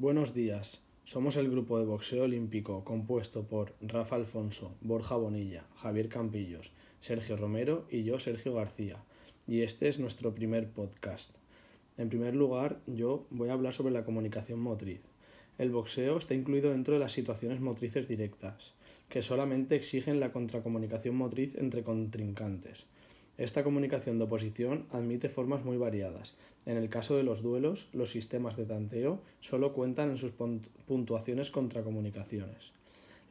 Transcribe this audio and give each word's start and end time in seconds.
Buenos 0.00 0.32
días. 0.32 0.82
Somos 1.04 1.36
el 1.36 1.50
grupo 1.50 1.78
de 1.78 1.84
boxeo 1.84 2.24
olímpico 2.24 2.84
compuesto 2.84 3.42
por 3.42 3.74
Rafa 3.82 4.16
Alfonso, 4.16 4.74
Borja 4.80 5.14
Bonilla, 5.16 5.66
Javier 5.76 6.08
Campillos, 6.08 6.72
Sergio 7.02 7.36
Romero 7.36 7.84
y 7.90 8.02
yo, 8.02 8.18
Sergio 8.18 8.54
García. 8.54 9.04
Y 9.46 9.60
este 9.60 9.88
es 9.90 9.98
nuestro 9.98 10.34
primer 10.34 10.70
podcast. 10.70 11.36
En 11.98 12.08
primer 12.08 12.34
lugar, 12.34 12.80
yo 12.86 13.26
voy 13.28 13.50
a 13.50 13.52
hablar 13.52 13.74
sobre 13.74 13.92
la 13.92 14.06
comunicación 14.06 14.58
motriz. 14.58 15.02
El 15.58 15.68
boxeo 15.68 16.16
está 16.16 16.32
incluido 16.32 16.70
dentro 16.70 16.94
de 16.94 17.00
las 17.00 17.12
situaciones 17.12 17.60
motrices 17.60 18.08
directas, 18.08 18.72
que 19.10 19.20
solamente 19.20 19.76
exigen 19.76 20.18
la 20.18 20.32
contracomunicación 20.32 21.14
motriz 21.14 21.56
entre 21.56 21.82
contrincantes. 21.82 22.86
Esta 23.40 23.64
comunicación 23.64 24.18
de 24.18 24.24
oposición 24.24 24.84
admite 24.90 25.30
formas 25.30 25.64
muy 25.64 25.78
variadas. 25.78 26.34
En 26.66 26.76
el 26.76 26.90
caso 26.90 27.16
de 27.16 27.22
los 27.22 27.40
duelos, 27.40 27.88
los 27.94 28.10
sistemas 28.10 28.54
de 28.58 28.66
tanteo 28.66 29.22
solo 29.40 29.72
cuentan 29.72 30.10
en 30.10 30.18
sus 30.18 30.32
puntuaciones 30.86 31.50
contracomunicaciones. 31.50 32.72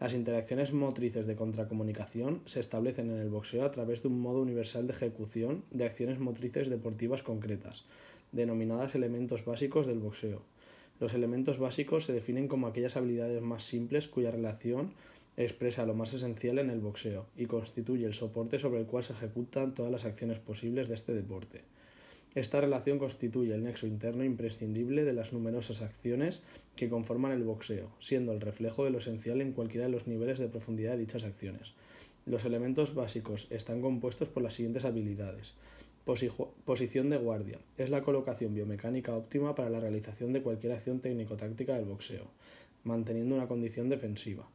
Las 0.00 0.14
interacciones 0.14 0.72
motrices 0.72 1.26
de 1.26 1.36
contracomunicación 1.36 2.40
se 2.46 2.60
establecen 2.60 3.10
en 3.10 3.18
el 3.18 3.28
boxeo 3.28 3.66
a 3.66 3.70
través 3.70 4.00
de 4.00 4.08
un 4.08 4.18
modo 4.18 4.40
universal 4.40 4.86
de 4.86 4.94
ejecución 4.94 5.62
de 5.72 5.84
acciones 5.84 6.18
motrices 6.18 6.70
deportivas 6.70 7.22
concretas, 7.22 7.84
denominadas 8.32 8.94
elementos 8.94 9.44
básicos 9.44 9.86
del 9.86 9.98
boxeo. 9.98 10.40
Los 11.00 11.12
elementos 11.12 11.58
básicos 11.58 12.06
se 12.06 12.14
definen 12.14 12.48
como 12.48 12.66
aquellas 12.66 12.96
habilidades 12.96 13.42
más 13.42 13.62
simples 13.62 14.08
cuya 14.08 14.30
relación 14.30 14.92
expresa 15.44 15.86
lo 15.86 15.94
más 15.94 16.12
esencial 16.14 16.58
en 16.58 16.68
el 16.68 16.80
boxeo 16.80 17.26
y 17.36 17.46
constituye 17.46 18.04
el 18.04 18.14
soporte 18.14 18.58
sobre 18.58 18.80
el 18.80 18.86
cual 18.86 19.04
se 19.04 19.12
ejecutan 19.12 19.72
todas 19.72 19.92
las 19.92 20.04
acciones 20.04 20.40
posibles 20.40 20.88
de 20.88 20.94
este 20.94 21.14
deporte. 21.14 21.62
Esta 22.34 22.60
relación 22.60 22.98
constituye 22.98 23.54
el 23.54 23.62
nexo 23.62 23.86
interno 23.86 24.24
imprescindible 24.24 25.04
de 25.04 25.12
las 25.12 25.32
numerosas 25.32 25.80
acciones 25.80 26.42
que 26.76 26.88
conforman 26.88 27.32
el 27.32 27.44
boxeo, 27.44 27.90
siendo 28.00 28.32
el 28.32 28.40
reflejo 28.40 28.84
de 28.84 28.90
lo 28.90 28.98
esencial 28.98 29.40
en 29.40 29.52
cualquiera 29.52 29.86
de 29.86 29.92
los 29.92 30.06
niveles 30.06 30.38
de 30.38 30.48
profundidad 30.48 30.92
de 30.92 30.98
dichas 30.98 31.24
acciones. 31.24 31.72
Los 32.26 32.44
elementos 32.44 32.94
básicos 32.94 33.46
están 33.50 33.80
compuestos 33.80 34.28
por 34.28 34.42
las 34.42 34.54
siguientes 34.54 34.84
habilidades. 34.84 35.54
Posición 36.04 37.10
de 37.10 37.16
guardia. 37.16 37.58
Es 37.76 37.90
la 37.90 38.02
colocación 38.02 38.54
biomecánica 38.54 39.14
óptima 39.14 39.54
para 39.54 39.70
la 39.70 39.80
realización 39.80 40.32
de 40.32 40.42
cualquier 40.42 40.72
acción 40.72 41.00
técnico-táctica 41.00 41.74
del 41.74 41.86
boxeo, 41.86 42.24
manteniendo 42.84 43.34
una 43.34 43.46
condición 43.46 43.88
defensiva. 43.88 44.48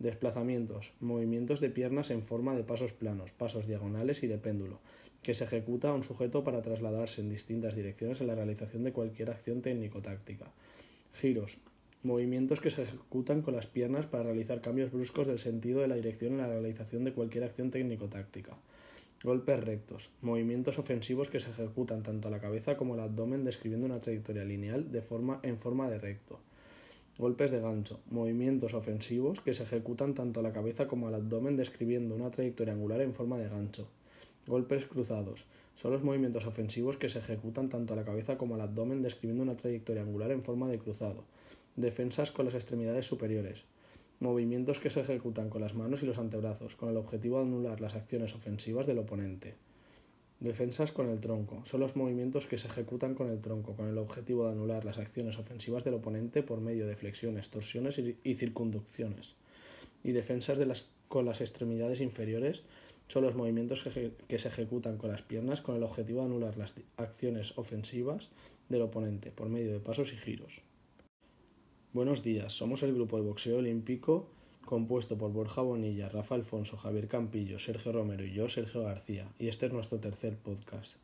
Desplazamientos, 0.00 0.92
movimientos 0.98 1.60
de 1.60 1.68
piernas 1.68 2.10
en 2.10 2.22
forma 2.22 2.56
de 2.56 2.64
pasos 2.64 2.94
planos, 2.94 3.32
pasos 3.32 3.66
diagonales 3.66 4.22
y 4.22 4.28
de 4.28 4.38
péndulo, 4.38 4.80
que 5.22 5.34
se 5.34 5.44
ejecuta 5.44 5.90
a 5.90 5.94
un 5.94 6.02
sujeto 6.02 6.42
para 6.42 6.62
trasladarse 6.62 7.20
en 7.20 7.28
distintas 7.28 7.76
direcciones 7.76 8.22
en 8.22 8.28
la 8.28 8.34
realización 8.34 8.82
de 8.82 8.92
cualquier 8.92 9.28
acción 9.28 9.60
técnico-táctica. 9.60 10.46
Giros, 11.12 11.58
movimientos 12.02 12.60
que 12.60 12.70
se 12.70 12.84
ejecutan 12.84 13.42
con 13.42 13.54
las 13.54 13.66
piernas 13.66 14.06
para 14.06 14.24
realizar 14.24 14.62
cambios 14.62 14.90
bruscos 14.90 15.26
del 15.26 15.38
sentido 15.38 15.82
de 15.82 15.88
la 15.88 15.96
dirección 15.96 16.32
en 16.32 16.38
la 16.38 16.48
realización 16.48 17.04
de 17.04 17.12
cualquier 17.12 17.44
acción 17.44 17.70
técnico-táctica. 17.70 18.56
Golpes 19.22 19.62
rectos, 19.62 20.08
movimientos 20.22 20.78
ofensivos 20.78 21.28
que 21.28 21.40
se 21.40 21.50
ejecutan 21.50 22.02
tanto 22.02 22.28
a 22.28 22.30
la 22.30 22.40
cabeza 22.40 22.78
como 22.78 22.94
al 22.94 23.00
abdomen 23.00 23.44
describiendo 23.44 23.84
una 23.84 24.00
trayectoria 24.00 24.44
lineal 24.44 24.90
de 24.90 25.02
forma, 25.02 25.40
en 25.42 25.58
forma 25.58 25.90
de 25.90 25.98
recto. 25.98 26.40
Golpes 27.20 27.50
de 27.50 27.60
gancho, 27.60 28.00
movimientos 28.08 28.72
ofensivos 28.72 29.42
que 29.42 29.52
se 29.52 29.64
ejecutan 29.64 30.14
tanto 30.14 30.40
a 30.40 30.42
la 30.42 30.54
cabeza 30.54 30.86
como 30.86 31.06
al 31.06 31.14
abdomen 31.14 31.54
describiendo 31.54 32.14
una 32.14 32.30
trayectoria 32.30 32.72
angular 32.72 33.02
en 33.02 33.12
forma 33.12 33.36
de 33.36 33.46
gancho. 33.46 33.88
Golpes 34.46 34.86
cruzados, 34.86 35.44
son 35.74 35.92
los 35.92 36.02
movimientos 36.02 36.46
ofensivos 36.46 36.96
que 36.96 37.10
se 37.10 37.18
ejecutan 37.18 37.68
tanto 37.68 37.92
a 37.92 37.96
la 37.96 38.06
cabeza 38.06 38.38
como 38.38 38.54
al 38.54 38.62
abdomen 38.62 39.02
describiendo 39.02 39.42
una 39.42 39.54
trayectoria 39.54 40.00
angular 40.00 40.30
en 40.30 40.42
forma 40.42 40.70
de 40.70 40.78
cruzado. 40.78 41.24
Defensas 41.76 42.30
con 42.30 42.46
las 42.46 42.54
extremidades 42.54 43.04
superiores. 43.04 43.64
Movimientos 44.18 44.78
que 44.78 44.88
se 44.88 45.00
ejecutan 45.00 45.50
con 45.50 45.60
las 45.60 45.74
manos 45.74 46.02
y 46.02 46.06
los 46.06 46.16
antebrazos, 46.16 46.74
con 46.74 46.88
el 46.88 46.96
objetivo 46.96 47.36
de 47.36 47.42
anular 47.42 47.82
las 47.82 47.96
acciones 47.96 48.34
ofensivas 48.34 48.86
del 48.86 48.98
oponente. 48.98 49.56
Defensas 50.40 50.90
con 50.90 51.10
el 51.10 51.20
tronco. 51.20 51.62
Son 51.66 51.80
los 51.80 51.96
movimientos 51.96 52.46
que 52.46 52.56
se 52.56 52.66
ejecutan 52.66 53.14
con 53.14 53.28
el 53.28 53.42
tronco, 53.42 53.76
con 53.76 53.88
el 53.88 53.98
objetivo 53.98 54.46
de 54.46 54.52
anular 54.52 54.86
las 54.86 54.96
acciones 54.96 55.38
ofensivas 55.38 55.84
del 55.84 55.94
oponente 55.94 56.42
por 56.42 56.62
medio 56.62 56.86
de 56.86 56.96
flexiones, 56.96 57.50
torsiones 57.50 57.98
y 57.98 58.34
circunducciones. 58.34 59.36
Y 60.02 60.12
defensas 60.12 60.58
de 60.58 60.64
las, 60.64 60.88
con 61.08 61.26
las 61.26 61.42
extremidades 61.42 62.00
inferiores 62.00 62.62
son 63.08 63.24
los 63.24 63.34
movimientos 63.34 63.82
que, 63.82 64.12
que 64.28 64.38
se 64.38 64.48
ejecutan 64.48 64.96
con 64.96 65.10
las 65.10 65.20
piernas 65.20 65.60
con 65.60 65.76
el 65.76 65.82
objetivo 65.82 66.20
de 66.20 66.26
anular 66.26 66.56
las 66.56 66.74
acciones 66.96 67.58
ofensivas 67.58 68.30
del 68.70 68.80
oponente 68.80 69.30
por 69.30 69.50
medio 69.50 69.72
de 69.72 69.80
pasos 69.80 70.10
y 70.14 70.16
giros. 70.16 70.62
Buenos 71.92 72.22
días, 72.22 72.54
somos 72.54 72.82
el 72.82 72.94
grupo 72.94 73.18
de 73.18 73.24
boxeo 73.24 73.58
olímpico 73.58 74.30
compuesto 74.70 75.18
por 75.18 75.32
Borja 75.32 75.62
Bonilla, 75.62 76.08
Rafa 76.08 76.36
Alfonso, 76.36 76.76
Javier 76.76 77.08
Campillo, 77.08 77.58
Sergio 77.58 77.90
Romero 77.90 78.24
y 78.24 78.32
yo, 78.32 78.48
Sergio 78.48 78.84
García, 78.84 79.26
y 79.36 79.48
este 79.48 79.66
es 79.66 79.72
nuestro 79.72 79.98
tercer 79.98 80.36
podcast. 80.36 80.94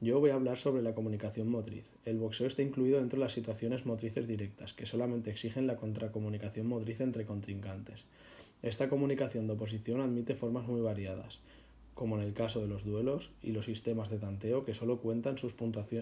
Yo 0.00 0.18
voy 0.18 0.30
a 0.30 0.34
hablar 0.34 0.56
sobre 0.56 0.80
la 0.80 0.94
comunicación 0.94 1.50
motriz. 1.50 1.84
El 2.06 2.16
boxeo 2.16 2.46
está 2.46 2.62
incluido 2.62 3.00
dentro 3.00 3.18
de 3.18 3.26
las 3.26 3.34
situaciones 3.34 3.84
motrices 3.84 4.26
directas, 4.26 4.72
que 4.72 4.86
solamente 4.86 5.30
exigen 5.30 5.66
la 5.66 5.76
contracomunicación 5.76 6.66
motriz 6.66 7.02
entre 7.02 7.26
contrincantes. 7.26 8.06
Esta 8.62 8.88
comunicación 8.88 9.46
de 9.46 9.52
oposición 9.52 10.00
admite 10.00 10.34
formas 10.34 10.66
muy 10.66 10.80
variadas, 10.80 11.38
como 11.92 12.16
en 12.16 12.22
el 12.22 12.32
caso 12.32 12.62
de 12.62 12.68
los 12.68 12.82
duelos 12.82 13.30
y 13.42 13.52
los 13.52 13.66
sistemas 13.66 14.08
de 14.08 14.20
tanteo 14.20 14.64
que 14.64 14.72
solo 14.72 15.00
cuentan 15.00 15.36
sus 15.36 15.54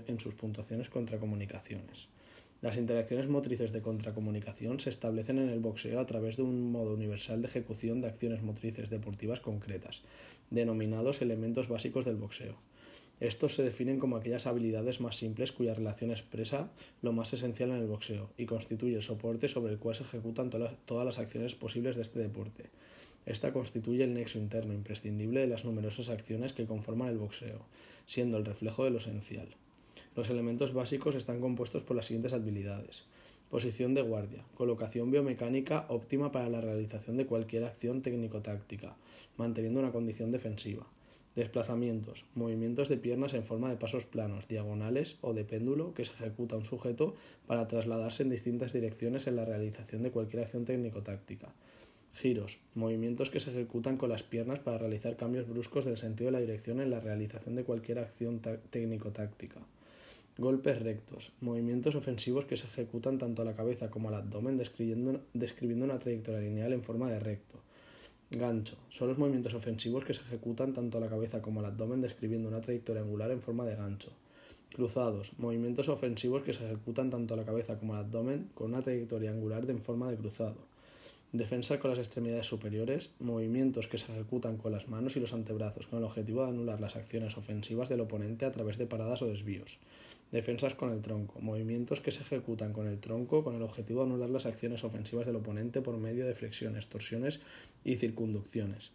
en 0.07 0.21
sus 0.21 0.35
puntuaciones 0.35 0.89
contracomunicaciones. 0.89 2.07
Las 2.63 2.77
interacciones 2.77 3.27
motrices 3.27 3.73
de 3.73 3.81
contracomunicación 3.81 4.81
se 4.81 4.91
establecen 4.91 5.39
en 5.39 5.49
el 5.49 5.61
boxeo 5.61 5.99
a 5.99 6.05
través 6.05 6.37
de 6.37 6.43
un 6.43 6.71
modo 6.71 6.93
universal 6.93 7.41
de 7.41 7.49
ejecución 7.49 8.03
de 8.03 8.09
acciones 8.09 8.43
motrices 8.43 8.91
deportivas 8.91 9.41
concretas, 9.41 10.03
denominados 10.51 11.23
elementos 11.23 11.69
básicos 11.69 12.05
del 12.05 12.17
boxeo. 12.17 12.57
Estos 13.19 13.55
se 13.55 13.63
definen 13.63 13.99
como 13.99 14.17
aquellas 14.17 14.47
habilidades 14.47 15.01
más 15.01 15.17
simples 15.17 15.53
cuya 15.53 15.75
relación 15.75 16.11
expresa 16.11 16.71
lo 17.01 17.13
más 17.13 17.33
esencial 17.33 17.71
en 17.71 17.77
el 17.77 17.87
boxeo 17.87 18.31
y 18.37 18.45
constituye 18.45 18.97
el 18.97 19.03
soporte 19.03 19.49
sobre 19.49 19.73
el 19.73 19.79
cual 19.79 19.95
se 19.95 20.03
ejecutan 20.03 20.51
todas 20.51 21.07
las 21.07 21.19
acciones 21.19 21.55
posibles 21.55 21.97
de 21.97 22.03
este 22.03 22.19
deporte. 22.19 22.65
Esta 23.25 23.53
constituye 23.53 24.05
el 24.05 24.15
nexo 24.15 24.39
interno 24.39 24.75
imprescindible 24.75 25.41
de 25.41 25.47
las 25.47 25.65
numerosas 25.65 26.11
acciones 26.11 26.53
que 26.53 26.67
conforman 26.67 27.09
el 27.09 27.19
boxeo, 27.19 27.61
siendo 28.07 28.37
el 28.37 28.45
reflejo 28.45 28.85
de 28.85 28.91
lo 28.91 28.99
esencial. 28.99 29.49
Los 30.17 30.29
elementos 30.29 30.75
básicos 30.75 31.15
están 31.15 31.41
compuestos 31.41 31.85
por 31.85 31.97
las 31.97 32.07
siguientes 32.07 32.33
habilidades. 32.33 33.05
Posición 33.49 33.95
de 33.95 34.03
guardia. 34.03 34.45
Colocación 34.55 35.11
biomecánica 35.11 35.87
óptima 35.89 36.33
para 36.33 36.49
la 36.49 36.61
realización 36.61 37.17
de 37.17 37.27
cualquier 37.27 37.65
acción 37.65 38.03
técnico-táctica, 38.03 38.97
manteniendo 39.37 39.81
una 39.81 39.93
condición 39.93 40.33
defensiva. 40.33 40.87
Desplazamientos. 41.37 42.25
Movimientos 42.35 42.89
de 42.89 42.97
piernas 42.97 43.35
en 43.35 43.45
forma 43.45 43.71
de 43.71 43.77
pasos 43.77 44.05
planos, 44.05 44.49
diagonales 44.49 45.19
o 45.21 45.33
de 45.33 45.45
péndulo 45.45 45.95
que 45.95 46.05
se 46.05 46.13
ejecuta 46.13 46.57
un 46.57 46.65
sujeto 46.65 47.15
para 47.47 47.69
trasladarse 47.69 48.25
en 48.25 48.31
distintas 48.31 48.73
direcciones 48.73 49.29
en 49.29 49.37
la 49.37 49.45
realización 49.45 50.03
de 50.03 50.11
cualquier 50.11 50.43
acción 50.43 50.65
técnico-táctica. 50.65 51.53
Giros. 52.15 52.59
Movimientos 52.75 53.31
que 53.31 53.39
se 53.39 53.51
ejecutan 53.51 53.97
con 53.97 54.11
las 54.11 54.25
piernas 54.25 54.59
para 54.59 54.79
realizar 54.79 55.17
cambios 55.17 55.49
bruscos 55.49 55.85
del 55.85 55.97
sentido 55.97 56.27
de 56.27 56.33
la 56.33 56.41
dirección 56.41 56.81
en 56.81 56.91
la 56.91 56.99
realización 56.99 57.55
de 57.55 57.65
cualquier 57.65 58.01
acción 58.01 58.41
técnico-táctica. 58.71 59.61
Golpes 60.41 60.81
rectos, 60.81 61.33
movimientos 61.43 61.95
ofensivos 61.97 62.47
que 62.47 62.57
se 62.57 62.65
ejecutan 62.65 63.19
tanto 63.19 63.43
a 63.43 63.45
la 63.45 63.55
cabeza 63.55 63.91
como 63.91 64.09
al 64.09 64.15
abdomen 64.15 64.57
describiendo, 64.57 65.21
una 65.85 65.99
trayectoria 65.99 66.41
lineal 66.41 66.73
en 66.73 66.83
forma 66.83 67.11
de 67.11 67.21
recto. 67.21 67.59
Gancho, 68.31 68.79
son 68.89 69.09
los 69.09 69.19
movimientos 69.19 69.53
ofensivos 69.53 70.03
que 70.03 70.15
se 70.15 70.23
ejecutan 70.23 70.73
tanto 70.73 70.97
a 70.97 71.03
la 71.03 71.11
cabeza 71.11 71.43
como 71.43 71.61
al 71.61 71.67
abdomen 71.67 72.01
describiendo 72.01 72.49
una 72.49 72.63
trayectoria 72.63 73.03
angular 73.03 73.31
en 73.33 73.43
forma 73.43 73.67
de 73.67 73.77
gancho. 73.77 74.13
Cruzados, 74.75 75.35
movimientos 75.37 75.91
ofensivos 75.91 76.43
que 76.43 76.55
se 76.55 76.65
ejecutan 76.65 77.11
tanto 77.11 77.35
a 77.35 77.37
la 77.37 77.45
cabeza 77.45 77.79
como 77.79 77.93
al 77.93 78.07
abdomen 78.07 78.49
con 78.55 78.73
una 78.73 78.81
trayectoria 78.81 79.33
angular 79.33 79.69
en 79.69 79.83
forma 79.83 80.11
de 80.11 80.17
cruzado. 80.17 80.57
Defensa 81.33 81.79
con 81.79 81.91
las 81.91 81.99
extremidades 81.99 82.47
superiores, 82.47 83.11
movimientos 83.21 83.89
que 83.89 83.99
se 83.99 84.11
ejecutan 84.11 84.57
con 84.57 84.73
las 84.73 84.89
manos 84.89 85.17
y 85.17 85.21
los 85.21 85.35
antebrazos 85.35 85.87
con 85.87 85.99
el 85.99 86.07
objetivo 86.07 86.45
de 86.45 86.49
anular 86.49 86.81
las 86.81 86.97
acciones 86.97 87.37
ofensivas 87.37 87.91
del 87.91 88.01
oponente 88.01 88.47
a 88.47 88.53
través 88.53 88.79
de 88.79 88.87
paradas 88.87 89.21
o 89.21 89.27
desvíos. 89.27 89.79
Defensas 90.33 90.77
con 90.77 90.93
el 90.93 91.03
tronco, 91.03 91.41
movimientos 91.41 92.01
que 92.01 92.13
se 92.13 92.23
ejecutan 92.23 92.73
con 92.73 92.87
el 92.87 93.01
tronco 93.01 93.43
con 93.43 93.57
el 93.57 93.63
objetivo 93.63 94.01
de 94.01 94.11
anular 94.11 94.31
las 94.31 94.47
acciones 94.47 94.85
ofensivas 94.85 95.27
del 95.27 95.37
oponente 95.37 95.81
por 95.81 95.97
medio 95.97 96.25
de 96.25 96.35
flexiones, 96.35 96.87
torsiones 96.87 97.41
y 97.83 97.97
circunducciones. 97.97 98.93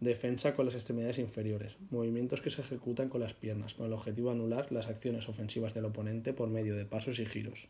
Defensa 0.00 0.54
con 0.54 0.64
las 0.64 0.74
extremidades 0.74 1.18
inferiores, 1.18 1.76
movimientos 1.90 2.40
que 2.40 2.50
se 2.50 2.62
ejecutan 2.62 3.10
con 3.10 3.20
las 3.20 3.34
piernas 3.34 3.74
con 3.74 3.86
el 3.86 3.92
objetivo 3.92 4.30
de 4.30 4.36
anular 4.36 4.72
las 4.72 4.88
acciones 4.88 5.28
ofensivas 5.28 5.74
del 5.74 5.84
oponente 5.84 6.32
por 6.32 6.48
medio 6.48 6.74
de 6.74 6.86
pasos 6.86 7.18
y 7.18 7.26
giros. 7.26 7.68